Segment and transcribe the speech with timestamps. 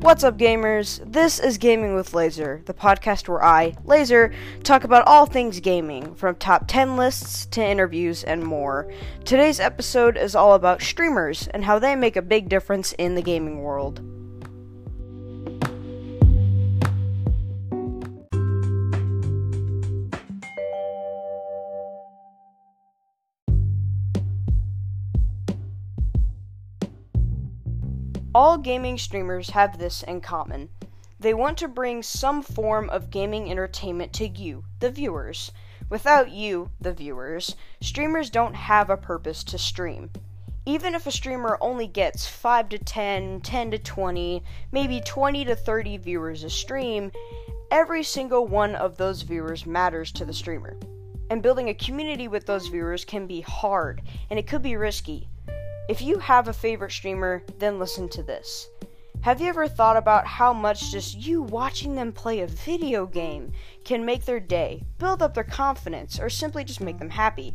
[0.00, 1.00] What's up, gamers?
[1.04, 4.32] This is Gaming with Laser, the podcast where I, Laser,
[4.62, 8.92] talk about all things gaming, from top 10 lists to interviews and more.
[9.24, 13.22] Today's episode is all about streamers and how they make a big difference in the
[13.22, 14.00] gaming world.
[28.40, 30.68] All gaming streamers have this in common.
[31.18, 35.50] They want to bring some form of gaming entertainment to you, the viewers.
[35.90, 40.10] Without you, the viewers, streamers don't have a purpose to stream.
[40.64, 45.56] Even if a streamer only gets 5 to 10, 10 to 20, maybe 20 to
[45.56, 47.10] 30 viewers a stream,
[47.72, 50.76] every single one of those viewers matters to the streamer.
[51.28, 54.00] And building a community with those viewers can be hard,
[54.30, 55.28] and it could be risky.
[55.88, 58.68] If you have a favorite streamer, then listen to this.
[59.22, 63.52] Have you ever thought about how much just you watching them play a video game
[63.84, 67.54] can make their day, build up their confidence, or simply just make them happy?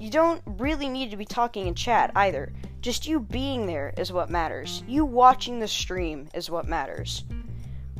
[0.00, 2.52] You don't really need to be talking in chat either.
[2.80, 4.82] Just you being there is what matters.
[4.88, 7.22] You watching the stream is what matters.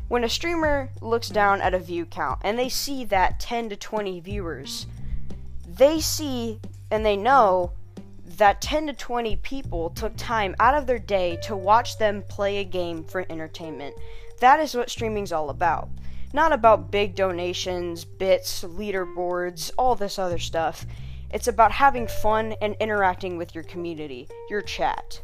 [0.09, 3.77] When a streamer looks down at a view count and they see that 10 to
[3.77, 4.89] 20 viewers,
[5.65, 6.59] they see
[6.91, 7.71] and they know
[8.41, 12.57] that 10 to 20 people took time out of their day to watch them play
[12.57, 13.95] a game for entertainment.
[14.41, 15.91] That is what streaming's all about.
[16.33, 20.87] Not about big donations, bits, leaderboards, all this other stuff.
[21.31, 25.21] It's about having fun and interacting with your community, your chat.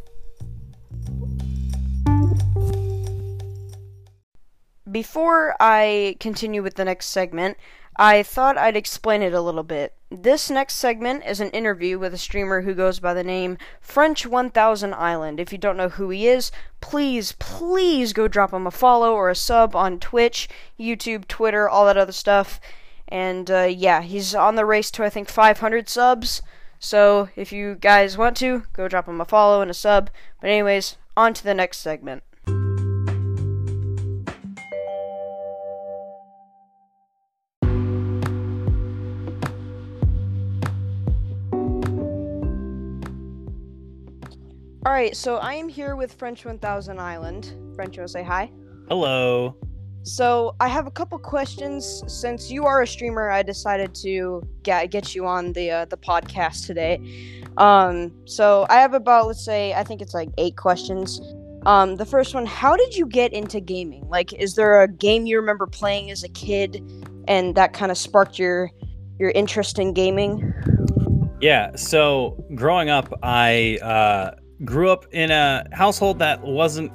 [4.91, 7.57] Before I continue with the next segment,
[7.99, 9.95] I thought I'd explain it a little bit.
[10.11, 14.27] This next segment is an interview with a streamer who goes by the name French
[14.27, 15.41] 1000 Island.
[15.41, 19.31] If you don't know who he is, please, please go drop him a follow or
[19.31, 20.47] a sub on Twitch,
[20.79, 22.61] YouTube, Twitter, all that other stuff.
[23.09, 26.43] And uh, yeah, he's on the race to I think 500 subs.
[26.79, 30.11] So if you guys want to, go drop him a follow and a sub.
[30.43, 32.23] But anyways, on to the next segment.
[44.87, 47.53] All right, so I am here with French 1000 Island.
[47.75, 48.53] French, you say hi?
[48.89, 49.57] Hello.
[50.05, 52.05] So I have a couple questions.
[52.07, 55.97] Since you are a streamer, I decided to get get you on the uh, the
[55.97, 57.01] podcast today.
[57.57, 61.21] Um, so I have about let's say I think it's like eight questions.
[61.67, 64.05] Um, the first one: How did you get into gaming?
[64.09, 66.81] Like, is there a game you remember playing as a kid,
[67.27, 68.71] and that kind of sparked your
[69.19, 70.55] your interest in gaming?
[71.41, 71.75] Yeah.
[71.75, 76.93] So growing up, I uh, grew up in a household that wasn't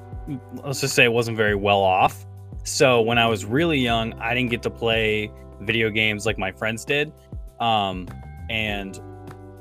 [0.64, 2.26] let's just say it wasn't very well off.
[2.64, 6.52] So when I was really young, I didn't get to play video games like my
[6.52, 7.12] friends did.
[7.60, 8.08] Um,
[8.50, 9.00] and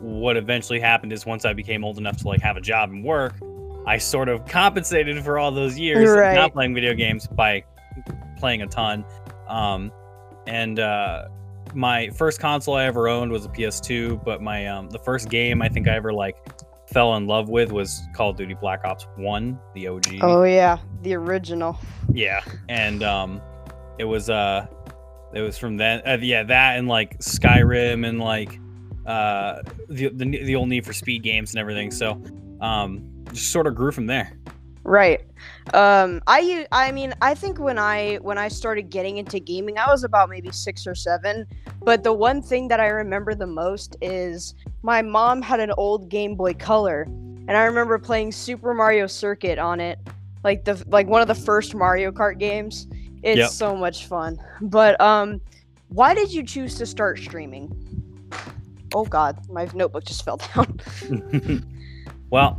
[0.01, 3.03] what eventually happened is once I became old enough to like have a job and
[3.05, 3.35] work,
[3.87, 6.35] I sort of compensated for all those years Right.
[6.35, 7.65] not playing video games by
[8.39, 9.05] playing a ton.
[9.49, 9.91] Um,
[10.47, 11.25] and uh,
[11.75, 15.63] my first console I ever owned was a PS2, but my um, the first game
[15.63, 16.37] I think I ever like
[16.93, 20.19] fell in love with was Call of Duty Black Ops One, the OG.
[20.23, 21.79] Oh yeah, the original.
[22.13, 23.41] Yeah, and um,
[23.99, 24.67] it was uh,
[25.33, 26.03] it was from then.
[26.07, 28.59] Uh, yeah, that and like Skyrim and like
[29.07, 31.91] uh, the, the the old Need for Speed games and everything.
[31.91, 32.23] So
[32.61, 34.37] um, just sort of grew from there.
[34.91, 35.21] Right.
[35.73, 39.87] Um I I mean I think when I when I started getting into gaming I
[39.89, 41.47] was about maybe 6 or 7,
[41.85, 46.09] but the one thing that I remember the most is my mom had an old
[46.09, 50.01] Game Boy Color and I remember playing Super Mario Circuit on it.
[50.43, 52.89] Like the like one of the first Mario Kart games.
[53.23, 53.51] It's Yep.
[53.51, 54.39] so much fun.
[54.61, 55.41] But um
[55.91, 57.71] why did you choose to start streaming?
[58.93, 60.81] Oh god, my notebook just fell down.
[62.31, 62.59] well,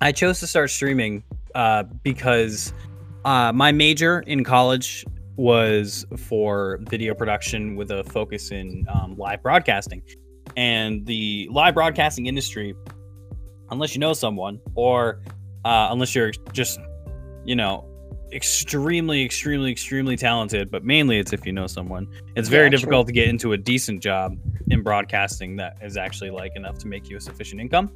[0.00, 1.22] I chose to start streaming
[1.54, 2.72] uh, because
[3.24, 5.04] uh, my major in college
[5.36, 10.02] was for video production with a focus in um, live broadcasting.
[10.56, 12.74] And the live broadcasting industry,
[13.70, 15.20] unless you know someone or
[15.64, 16.80] uh, unless you're just,
[17.44, 17.86] you know,
[18.32, 22.06] extremely, extremely, extremely talented, but mainly it's if you know someone,
[22.36, 22.78] it's very Yeah, true.
[22.78, 24.36] difficult to get into a decent job
[24.68, 27.90] in broadcasting that is actually like enough to make you a sufficient income.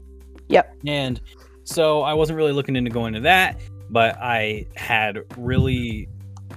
[0.49, 0.77] Yep.
[0.87, 1.21] And
[1.65, 6.09] so I wasn't really looking into going to that, but I had really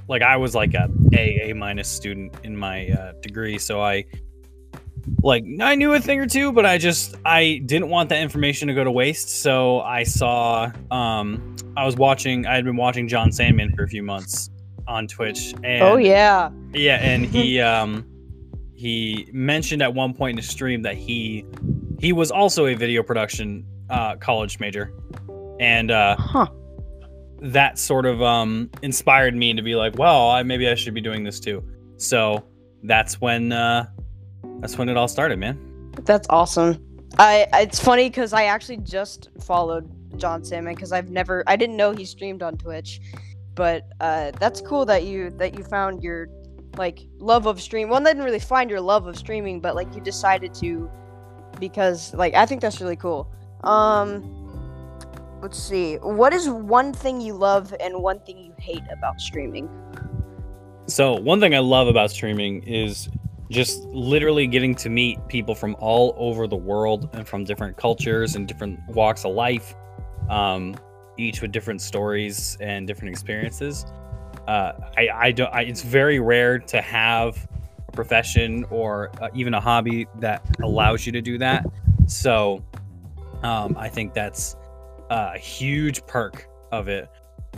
[0.07, 4.06] like I was like a A A minus student in my uh, degree, so I
[5.24, 8.68] like I knew a thing or two, but I just I didn't want that information
[8.68, 9.42] to go to waste.
[9.42, 13.88] So I saw um I was watching I had been watching John Sandman for a
[13.88, 14.50] few months
[14.88, 16.50] on Twitch and oh yeah.
[16.74, 18.06] yeah, and he um
[18.75, 21.45] he mentioned at one point in his stream that he
[22.00, 24.93] he was also a video production uh college major.
[25.59, 26.47] And uh Huh.
[27.41, 31.01] that sort of um inspired me to be like, well, I maybe I should be
[31.01, 31.63] doing this too.
[31.97, 32.43] So
[32.83, 33.87] that's when uh
[34.59, 35.91] that's when it all started, man.
[36.03, 36.83] That's awesome.
[37.17, 41.77] I it's funny because I actually just followed John Salmon because I've never I didn't
[41.77, 42.99] know he streamed on Twitch,
[43.55, 46.27] but uh, that's cool that you that you found your
[46.77, 47.89] like love of stream.
[47.89, 50.89] Well, I didn't really find your love of streaming, but like you decided to
[51.59, 53.31] because like I think that's really cool.
[53.67, 54.23] Um,
[55.41, 55.95] let's see.
[55.95, 59.69] What is one thing you love and one thing you hate about streaming?
[60.87, 63.09] So one thing I love about streaming is
[63.51, 68.35] just literally getting to meet people from all over the world and from different cultures
[68.35, 69.75] and different walks of life,
[70.29, 70.75] um,
[71.17, 73.85] each with different stories and different experiences.
[74.47, 75.53] Uh, I, I don't.
[75.53, 77.47] I, it's very rare to have
[77.89, 81.65] a profession or uh, even a hobby that allows you to do that.
[82.05, 82.63] So,
[83.43, 84.55] um, I think that's
[85.09, 87.09] a huge perk of it.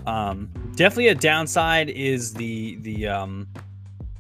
[0.06, 3.48] Um, definitely a downside is the the um,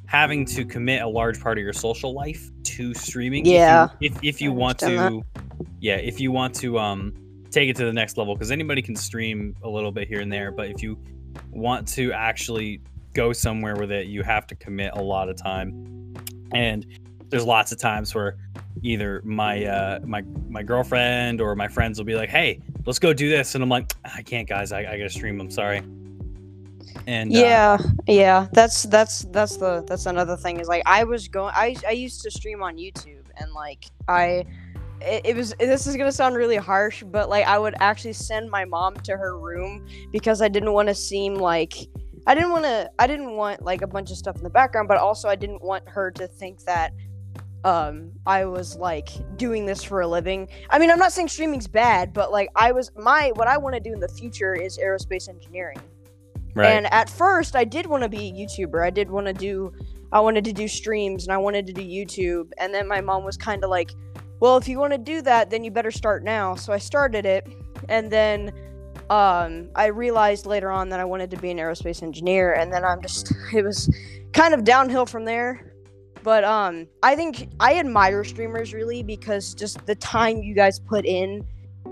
[0.05, 3.45] having to commit a large part of your social life to streaming.
[3.45, 3.89] Yeah.
[3.99, 5.23] If you, if, if you want to, understand
[5.79, 7.13] yeah, if you want to um
[7.51, 10.31] take it to the next level, because anybody can stream a little bit here and
[10.31, 10.97] there, but if you
[11.51, 12.81] want to actually
[13.13, 16.13] go somewhere with it, you have to commit a lot of time.
[16.53, 16.85] And
[17.29, 18.37] there's lots of times where
[18.83, 23.13] either my uh my my girlfriend or my friends will be like, "Hey, let's go
[23.13, 24.71] do this," and I'm like, "I can't, guys.
[24.71, 25.39] I, I gotta stream.
[25.39, 25.83] I'm sorry."
[27.07, 27.77] And uh, yeah
[28.07, 31.91] yeah that's that's that's the that's another thing is like i was going i i
[31.91, 34.45] used to stream on youtube and like i
[35.01, 38.49] it, it was this is gonna sound really harsh but like i would actually send
[38.49, 41.73] my mom to her room because i didn't want to seem like
[42.27, 44.87] i didn't want to i didn't want like a bunch of stuff in the background
[44.87, 46.93] but also i didn't want her to think that
[47.65, 51.67] um i was like doing this for a living i mean i'm not saying streaming's
[51.67, 54.77] bad but like i was my what i want to do in the future is
[54.77, 55.79] aerospace engineering
[56.53, 56.69] right.
[56.69, 58.83] and at first, I did want to be a YouTuber.
[58.83, 59.73] I did want to do,
[60.11, 62.51] I wanted to do streams and I wanted to do YouTube.
[62.57, 63.91] And then my mom was kind of like,
[64.39, 66.55] well, if you want to do that, then you better start now.
[66.55, 67.47] So I started it.
[67.89, 68.53] And then
[69.09, 72.53] um, I realized later on that I wanted to be an aerospace engineer.
[72.53, 73.93] And then I'm just, it was
[74.33, 75.68] kind of downhill from there.
[76.23, 81.05] But um, I think I admire streamers really because just the time you guys put
[81.05, 81.45] in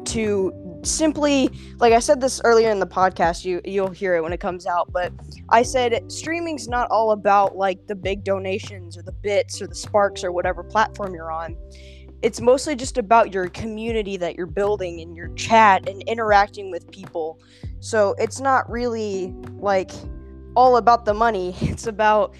[0.05, 0.53] to
[0.83, 4.39] simply like I said this earlier in the podcast you you'll hear it when it
[4.39, 5.11] comes out but
[5.49, 9.75] I said streaming's not all about like the big donations or the bits or the
[9.75, 11.57] sparks or whatever platform you're on.
[12.21, 16.89] It's mostly just about your community that you're building and your chat and interacting with
[16.91, 17.39] people.
[17.79, 19.91] So it's not really like
[20.55, 21.55] all about the money.
[21.61, 22.35] It's about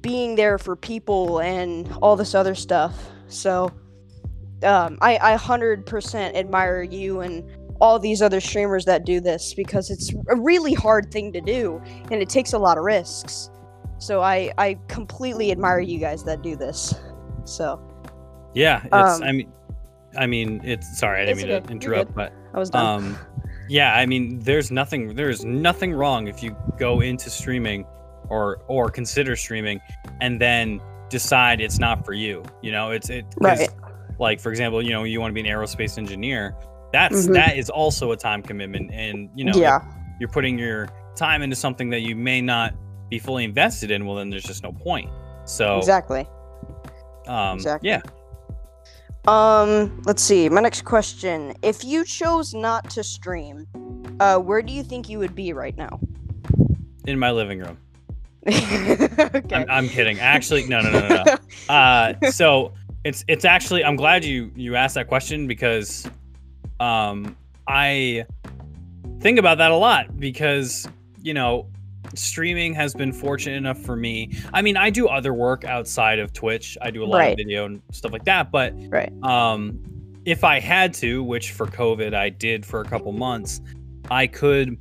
[0.00, 3.72] being there for people and all this other stuff so
[4.64, 7.44] um, I, I 100% admire you and
[7.80, 11.80] all these other streamers that do this because it's a really hard thing to do
[12.10, 13.50] and it takes a lot of risks.
[13.98, 16.94] So I, I completely admire you guys that do this.
[17.44, 17.80] So
[18.54, 18.92] Yeah, it's.
[18.92, 19.52] Um, I mean,
[20.16, 20.98] I mean, it's.
[20.98, 21.66] Sorry, I didn't mean okay.
[21.66, 23.04] to interrupt, but I was done.
[23.04, 23.18] um,
[23.68, 25.14] yeah, I mean, there's nothing.
[25.14, 27.86] There's nothing wrong if you go into streaming,
[28.28, 29.80] or or consider streaming,
[30.20, 32.42] and then decide it's not for you.
[32.62, 33.68] You know, it's it Right.
[34.18, 36.54] Like for example, you know, you want to be an aerospace engineer.
[36.92, 37.34] That's Mhm.
[37.34, 39.80] that is also a time commitment, and you know, yeah.
[40.18, 42.74] you're putting your time into something that you may not
[43.10, 44.06] be fully invested in.
[44.06, 45.10] Well, then there's just no point.
[45.44, 46.26] So, Exactly.
[47.26, 47.88] um, exactly.
[47.88, 48.00] yeah.
[49.26, 50.48] Um, let's see.
[50.48, 53.66] My next question: If you chose not to stream,
[54.20, 56.00] uh, where do you think you would be right now?
[57.06, 57.78] in my living room.
[58.48, 59.54] Okay.
[59.54, 60.18] I'm, I'm kidding.
[60.20, 61.36] Actually, no, no, no, no, no.
[61.74, 62.72] Uh, so
[63.04, 66.08] it's it's actually I'm glad you you asked that question because
[66.80, 67.36] um
[67.66, 68.24] I
[69.20, 70.88] think about that a lot because
[71.22, 71.66] you know
[72.14, 74.32] streaming has been fortunate enough for me.
[74.54, 76.78] I mean, I do other work outside of Twitch.
[76.80, 77.32] I do a lot Right.
[77.32, 79.12] of video and stuff like that, but right.
[79.22, 79.78] um
[80.24, 83.60] if I had to, which for COVID I did for a couple months,
[84.10, 84.76] I could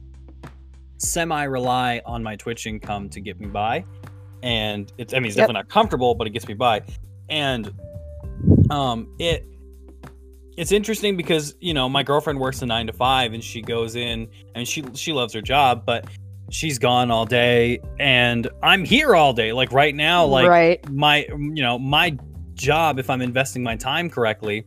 [0.98, 3.86] semi rely on my Twitch income to get me by.
[4.44, 5.44] And it's I mean it's Yep.
[5.44, 6.82] definitely not comfortable, but it gets me by.
[7.30, 7.72] And
[8.70, 9.46] um it
[10.58, 13.96] it's interesting because, you know, my girlfriend works a 9 to 5 and she goes
[13.96, 16.06] in and she she loves her job, but
[16.50, 19.54] she's gone all day and I'm here all day.
[19.54, 20.90] Like right now like right.
[20.90, 22.18] my you know my
[22.54, 24.66] job if I'm investing my time correctly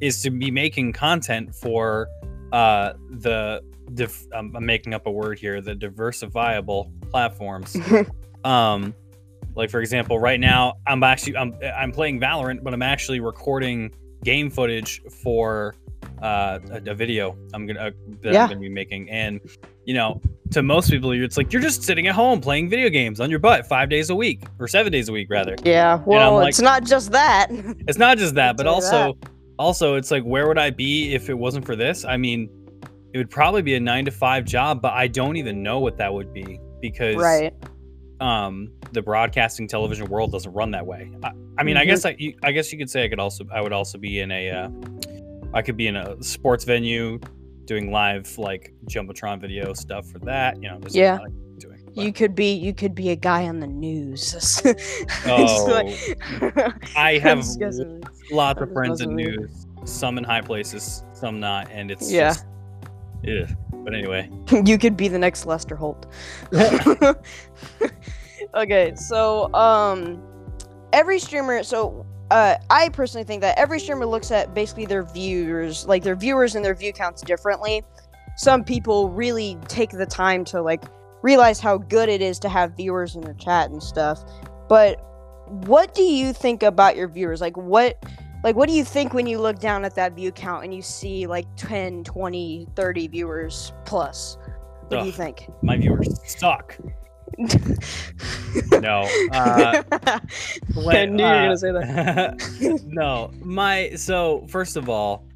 [0.00, 2.08] is to be making content for
[2.52, 3.60] uh the
[4.34, 7.76] um, I'm making up a word here the diversifiable platforms
[8.44, 8.94] um
[9.54, 13.92] like for example right now I'm actually I'm I'm playing Valorant but I'm actually recording
[14.24, 15.74] game footage for
[16.22, 17.90] uh a, a video I'm gonna uh,
[18.22, 18.42] that Yeah.
[18.44, 19.40] I'm gonna be making and
[19.84, 20.20] you know
[20.52, 23.38] to most people it's like you're just sitting at home playing video games on your
[23.40, 26.60] butt five days a week or seven days a week rather Yeah, well, like- it's
[26.60, 27.48] not just that.
[27.50, 29.18] it's not just that, but also
[29.58, 32.04] also it's like where would I be if it wasn't for this?
[32.04, 32.48] I mean,
[33.16, 35.96] it would probably be a 9 to 5 job, but I don't even know what
[35.96, 37.54] that would be because right.
[38.20, 41.10] um the broadcasting television world doesn't run that way.
[41.22, 41.86] I, I mean, I Mhm.
[41.86, 44.20] guess I you- I guess you could say I could also I would also be
[44.20, 44.68] in a uh,
[45.54, 47.18] I could be in a sports venue
[47.64, 51.16] doing live like jumbotron video stuff for that, you know, Yeah.
[51.58, 51.80] doing.
[51.94, 54.60] You could be you could be a guy on the news.
[55.26, 57.46] Oh, like- I have
[58.30, 62.28] lots of friends in news, some in high places, some not, and it's Yeah.
[62.34, 62.44] just,
[63.24, 63.56] ugh.
[63.84, 64.30] But anyway,
[64.64, 66.06] you could be the next Lester Holt.
[68.54, 70.22] okay, so um
[70.92, 75.86] every streamer so uh I personally think that every streamer looks at basically their viewers,
[75.86, 77.82] like their viewers and their view counts differently.
[78.36, 80.84] Some people really take the time to like
[81.22, 84.22] realize how good it is to have viewers in their chat and stuff.
[84.68, 85.00] But
[85.46, 87.40] what do you think about your viewers?
[87.40, 88.04] Like what
[88.46, 90.80] like what do you think when you look down at that view count and you
[90.80, 94.38] see like 10, 20, 30 viewers plus?
[94.86, 95.48] What do you think?
[95.62, 96.78] my viewers suck.
[98.80, 100.20] No, uh, I
[100.76, 102.80] when- knew you were uh, gonna say that.
[102.86, 105.26] no, my so first of all,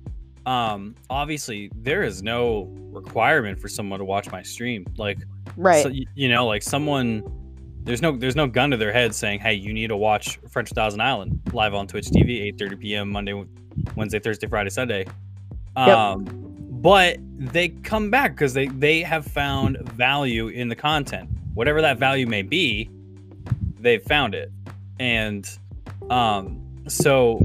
[0.47, 4.87] um, obviously there is no requirement for someone to watch my stream.
[4.97, 5.19] Like,
[5.57, 5.83] Right.
[5.83, 7.25] so, you know, like someone.
[7.82, 10.70] There's no there's no gun to their head saying, "Hey, you need to watch French
[10.70, 13.10] Thousand Island live on Twitch TV, 8:30 p.m.
[13.10, 13.44] Monday,
[13.96, 15.06] Wednesday, Thursday, Friday, Sunday."
[15.76, 16.26] Um,
[16.70, 21.99] but they come back because they they have found value in the content, whatever that
[21.99, 22.90] value may be.
[23.80, 24.52] They've found it,
[24.99, 25.49] and
[26.10, 27.42] um, so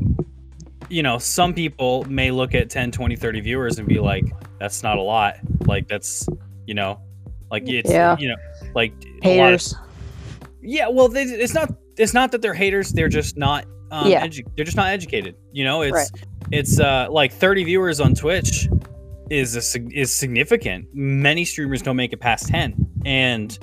[0.89, 4.25] you know, some people may look at 10, 20, 30 viewers and be like,
[4.59, 6.27] "That's not a lot." Like that's
[6.67, 6.99] you know,
[7.49, 8.17] like it's Yeah.
[8.19, 8.35] you know,
[8.73, 8.91] like
[9.23, 9.75] a lot of Haters.
[10.65, 11.71] Yeah, well, they, it's not.
[11.97, 12.91] It's not that they're haters.
[12.91, 13.65] They're just not.
[13.91, 14.25] Um, Yeah.
[14.25, 15.35] edu- they're just not educated.
[15.53, 16.09] You know, it's Right.
[16.51, 18.67] it's uh like 30 viewers on Twitch
[19.29, 20.87] is a is significant.
[20.93, 23.57] Many streamers don't make it past 10, and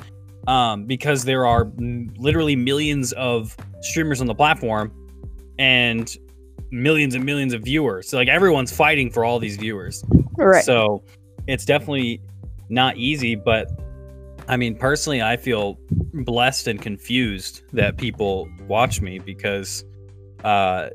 [0.47, 4.93] um because there are m- literally millions of streamers on the platform,
[5.59, 6.17] and
[6.71, 8.09] millions and millions of viewers.
[8.09, 10.03] So like everyone's fighting for all these viewers.
[10.39, 10.65] Right.
[10.65, 11.03] So
[11.47, 12.21] it's definitely
[12.71, 13.69] not easy, but
[14.53, 15.79] I mean, personally, I feel
[16.13, 19.83] blessed and confused that people watch me because
[20.45, 20.91] uh,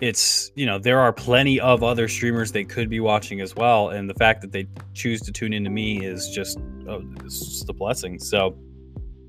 [0.00, 3.90] it's, you know, there are plenty of other streamers they could be watching as well.
[3.90, 7.68] And the fact that they choose to tune into me is just, oh, it's just
[7.68, 8.18] a blessing.
[8.18, 8.58] So,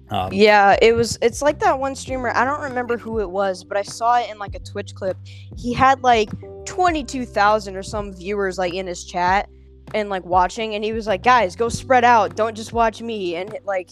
[0.09, 1.19] um, yeah, it was.
[1.21, 2.31] It's like that one streamer.
[2.31, 5.17] I don't remember who it was, but I saw it in like a Twitch clip.
[5.55, 6.31] He had like
[6.65, 9.49] twenty two thousand or some viewers like in his chat
[9.93, 12.35] and like watching, and he was like, "Guys, go spread out.
[12.35, 13.89] Don't just watch me." And like,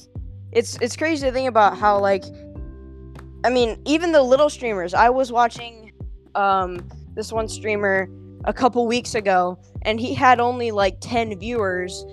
[0.51, 2.23] it's it's crazy to think about how like,
[3.43, 4.93] I mean, even the little streamers.
[4.93, 5.91] I was watching
[6.35, 8.09] um this one streamer
[8.45, 12.05] a couple weeks ago, and he had only like ten viewers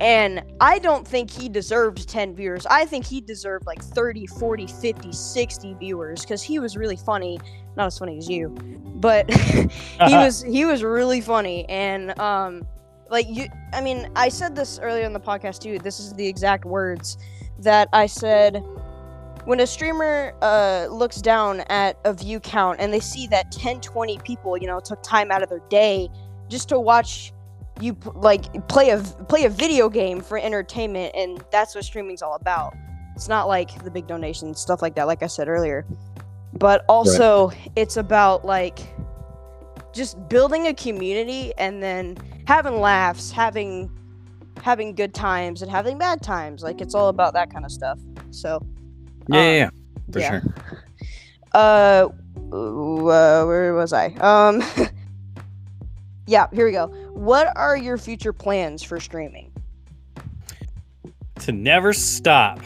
[0.00, 2.64] and I don't think he deserved 10 viewers.
[2.66, 7.38] I think he deserved like 30, 40, 50, 60 viewers cuz he was really funny.
[7.76, 8.48] Not as funny as you,
[8.96, 9.68] but he
[10.16, 12.66] was he was really funny and um
[13.10, 15.78] like you I mean, I said this earlier in the podcast too.
[15.78, 17.18] This is the exact words
[17.58, 18.64] that I said.
[19.44, 23.80] When a streamer uh, looks down at a view count and they see that 10
[23.80, 26.08] 20 people you know took time out of their day
[26.48, 27.32] just to watch
[27.80, 32.34] you like play a play a video game for entertainment and that's what streaming's all
[32.34, 32.74] about.
[33.16, 35.86] It's not like the big donations stuff like that like i said earlier.
[36.52, 38.80] But also it's about like
[39.92, 42.16] just building a community and then
[42.50, 43.88] having laughs having
[44.60, 48.00] having good times and having bad times like it's all about that kind of stuff
[48.32, 48.60] so
[49.28, 49.72] yeah, yeah, um,
[50.08, 50.40] yeah, for yeah.
[50.40, 50.42] sure.
[51.54, 52.08] uh,
[52.52, 54.60] uh where was i um
[56.26, 59.52] yeah here we go what are your future plans for streaming
[61.40, 62.60] To never stop.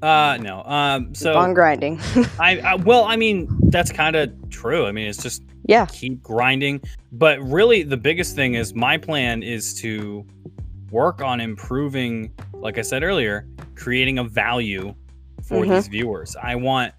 [0.00, 0.64] Uh, no.
[0.64, 2.00] Um, so on grinding
[2.40, 4.86] I, I well, I mean, that's kind of true.
[4.86, 6.80] I mean, it's just yeah keep grinding.
[7.12, 10.24] But really, the biggest thing is my plan is to
[10.90, 14.94] work on improving, like I said earlier, creating a value
[15.42, 15.74] for Mhm.
[15.74, 16.36] these viewers.
[16.42, 16.92] I want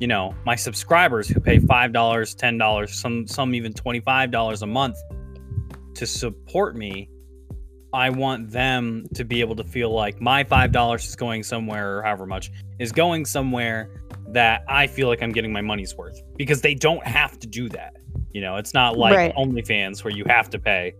[0.00, 4.96] you know, my subscribers who pay $5, $10, some some even $25 a month
[5.94, 7.08] to support me,
[7.92, 12.02] I want them to be able to feel like my $5 is going somewhere or
[12.02, 13.88] however much is going somewhere
[14.32, 17.68] that I feel like I'm getting my money's worth because they don't have to do
[17.68, 17.94] that.
[18.34, 19.34] You know, it's not like Right.
[19.36, 20.92] OnlyFans where you have to pay.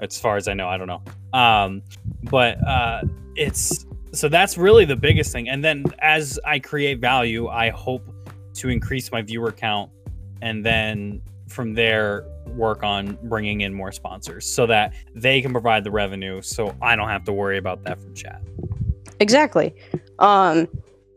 [0.00, 1.02] As far as I know, I don't know.
[1.38, 1.82] Um,
[2.24, 3.02] but uh,
[3.36, 5.48] it's so that's really the biggest thing.
[5.48, 8.02] And then as I create value, I hope
[8.54, 9.90] to increase my viewer count,
[10.42, 15.84] and then from there work on bringing in more sponsors so that they can provide
[15.84, 18.42] the revenue, so I don't have to worry about that from chat.
[19.20, 19.74] Exactly.
[20.18, 20.66] Um,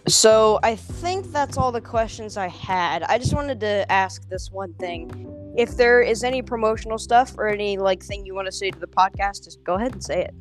[0.08, 3.04] so I think that's all the questions I had.
[3.04, 5.10] I just wanted to ask this one thing.
[5.56, 8.80] If there is any promotional stuff or any like thing you want to say to
[8.80, 10.34] the podcast, just go ahead and say it.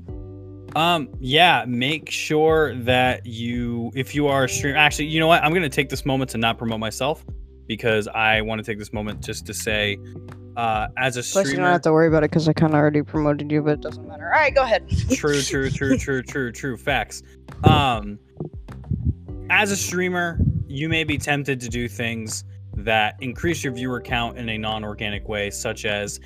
[0.75, 5.45] Um, yeah, make sure that you, if you are a stream, actually, you know what?
[5.45, 7.25] I'm gonna take this moment to not promote myself
[7.67, 9.99] because I want to take this moment just to say,
[10.57, 12.79] uh, as a Plus, you don't have to worry about it because I kind of
[12.79, 14.25] already promoted you, but it doesn't matter.
[14.25, 14.89] All right, go ahead.
[15.11, 16.77] true, true, true, true, true, true.
[16.77, 17.23] Facts.
[17.65, 18.19] Um,
[19.51, 22.45] as a streamer, you may be tempted to do things
[22.77, 26.21] that increase your viewer count in a non-organic way, such as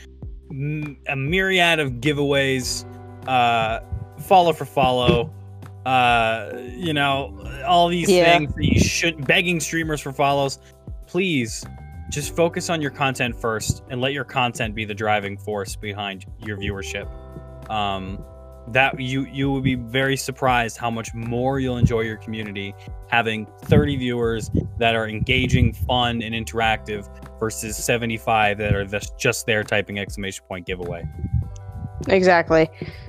[0.51, 2.85] m- a myriad of giveaways,
[3.29, 3.81] uh,
[4.21, 5.33] follow for follow,
[5.85, 7.37] uh, you know,
[7.67, 8.39] all these Yeah.
[8.39, 10.59] things that you should begging streamers for follows.
[11.07, 11.65] Please
[12.11, 16.25] just focus on your content first and let your content be the driving force behind
[16.39, 17.09] your viewership.
[17.69, 18.25] Um,
[18.69, 22.75] that you you will be very surprised how much more you'll enjoy your community
[23.09, 27.09] having 30 viewers that are engaging, fun, and interactive
[27.39, 31.05] versus 75 that are just just there typing exclamation point giveaway.
[32.09, 32.69] Exactly.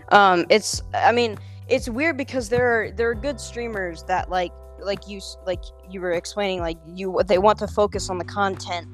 [0.10, 1.38] Um, it's I mean,
[1.68, 6.02] it's weird because there are there are good streamers that like like you like you
[6.02, 8.88] were explaining like you they want to focus on the content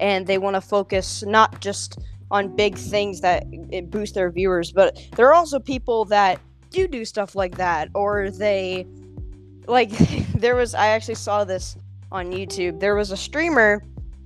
[0.00, 1.98] and they want to focus not just
[2.30, 6.40] on big things that it boost their viewers, but there are also people that
[6.70, 8.86] do do stuff like that or they
[9.66, 9.90] like
[10.34, 11.76] there was I actually saw this
[12.12, 12.80] on YouTube.
[12.80, 13.82] There was a streamer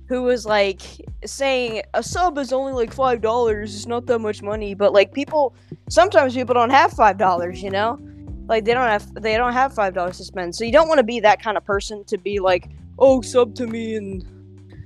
[0.07, 0.81] who was like
[1.25, 3.75] saying a sub is only like five dollars.
[3.75, 5.55] It's not that much money, but like people,
[5.89, 7.61] sometimes people don't have five dollars.
[7.63, 7.99] You know,
[8.47, 10.55] like they don't have they don't have five dollars to spend.
[10.55, 13.55] So you don't want to be that kind of person to be like, oh, sub
[13.55, 14.25] to me and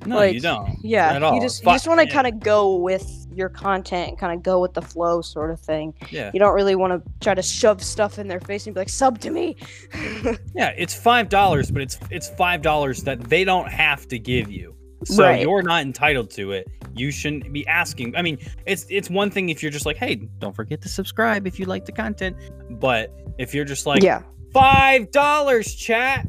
[0.05, 0.77] No, Like, you don't.
[0.83, 1.13] yeah.
[1.13, 1.35] At all.
[1.35, 2.13] You just you just want to yeah.
[2.13, 5.59] kind of go with your content and kind of go with the flow, sort of
[5.59, 5.93] thing.
[6.09, 6.31] Yeah.
[6.33, 8.89] You don't really want to try to shove stuff in their face and be like,
[8.89, 9.55] sub to me.
[10.55, 14.49] Yeah, it's five dollars, but it's it's five dollars that they don't have to give
[14.49, 14.73] you.
[15.03, 15.41] So Right.
[15.41, 16.67] you're not entitled to it.
[16.95, 18.15] You shouldn't be asking.
[18.15, 21.45] I mean, it's it's one thing if you're just like, hey, don't forget to subscribe
[21.45, 22.37] if you like the content.
[22.79, 24.21] But if you're just like yeah.
[24.53, 26.25] five dollars, chat,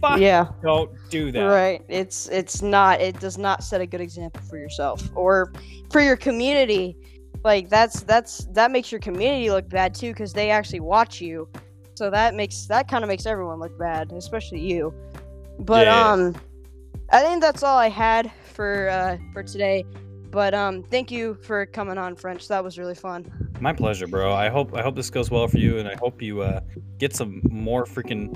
[0.00, 0.48] five, Yeah.
[0.62, 1.44] don't do that.
[1.44, 1.82] Right.
[1.88, 5.52] It's it's not it does not set a good example for yourself or
[5.90, 6.96] for your community.
[7.44, 11.48] Like that's that's that makes your community look bad too cuz they actually watch you.
[11.94, 14.92] So that makes that kind of makes everyone look bad, especially you.
[15.60, 16.12] But Yeah.
[16.12, 16.34] um
[17.10, 19.84] I think that's all I had for uh for today.
[20.30, 22.48] But um thank you for coming on French.
[22.48, 23.24] That was really fun.
[23.60, 24.32] My pleasure, bro.
[24.34, 26.60] I hope I hope this goes well for you, and I hope you uh,
[26.98, 28.28] get some more freaking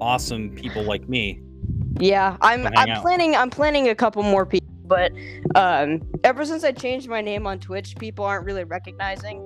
[0.00, 1.40] awesome people like me.
[1.98, 3.02] Yeah, I'm I'm out.
[3.02, 5.12] planning I'm planning a couple more people, but
[5.54, 9.42] um ever since I changed my name on Twitch, people aren't really recognizing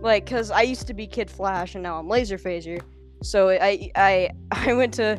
[0.00, 2.80] like cuz I used to be Kid Flash and now I'm Laser Phaser.
[3.22, 5.18] So I I I went to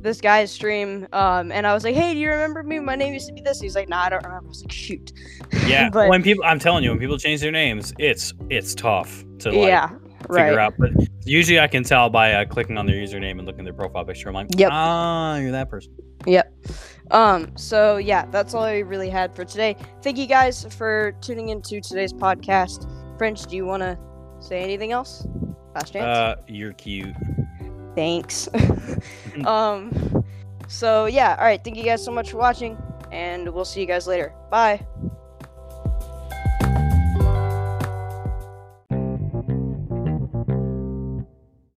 [0.00, 2.78] this guy's stream um and I was like, "Hey, do you remember me?
[2.78, 4.72] My name used to be this." He's like, "Nah, I don't remember." I was like,
[4.72, 5.12] "Shoot."
[5.66, 9.24] Yeah, but when people, I'm telling you, when people change their names, it's it's tough
[9.40, 9.90] to like yeah,
[10.28, 10.58] figure right.
[10.58, 10.74] out.
[10.78, 10.90] But
[11.24, 14.04] usually, I can tell by uh, clicking on their username and looking at their profile
[14.04, 14.28] picture.
[14.28, 14.70] I'm like, Yep.
[14.72, 15.92] ah, you're that person.
[16.26, 16.52] Yep.
[17.10, 19.76] Um, so yeah, that's all I really had for today.
[20.02, 22.88] Thank you guys for tuning into today's podcast.
[23.18, 23.98] French, do you want to
[24.40, 25.26] say anything else?
[25.74, 26.04] Last chance.
[26.04, 27.14] Uh, you're cute.
[27.94, 28.48] Thanks.
[29.44, 30.24] um,
[30.68, 31.62] so yeah, all right.
[31.62, 32.76] Thank you guys so much for watching,
[33.12, 34.32] and we'll see you guys later.
[34.50, 34.86] Bye.